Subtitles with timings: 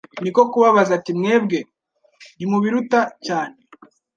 [0.21, 1.59] Niko kubabaza ati: "mwebwe
[2.35, 3.55] ntimubiruta cyane?"